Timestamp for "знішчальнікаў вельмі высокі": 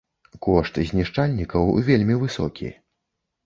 0.93-2.77